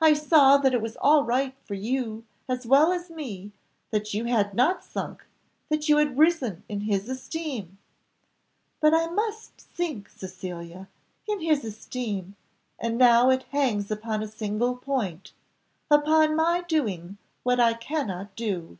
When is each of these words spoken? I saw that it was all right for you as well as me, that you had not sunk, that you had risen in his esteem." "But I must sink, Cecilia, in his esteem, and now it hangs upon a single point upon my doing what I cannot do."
I 0.00 0.14
saw 0.14 0.56
that 0.56 0.72
it 0.72 0.80
was 0.80 0.96
all 0.96 1.24
right 1.24 1.54
for 1.66 1.74
you 1.74 2.24
as 2.48 2.66
well 2.66 2.90
as 2.90 3.10
me, 3.10 3.52
that 3.90 4.14
you 4.14 4.24
had 4.24 4.54
not 4.54 4.82
sunk, 4.82 5.26
that 5.68 5.90
you 5.90 5.98
had 5.98 6.16
risen 6.16 6.62
in 6.70 6.80
his 6.80 7.06
esteem." 7.06 7.76
"But 8.80 8.94
I 8.94 9.08
must 9.08 9.60
sink, 9.76 10.08
Cecilia, 10.08 10.88
in 11.26 11.40
his 11.40 11.66
esteem, 11.66 12.34
and 12.78 12.96
now 12.96 13.28
it 13.28 13.42
hangs 13.50 13.90
upon 13.90 14.22
a 14.22 14.26
single 14.28 14.74
point 14.74 15.34
upon 15.90 16.34
my 16.34 16.62
doing 16.62 17.18
what 17.42 17.60
I 17.60 17.74
cannot 17.74 18.34
do." 18.36 18.78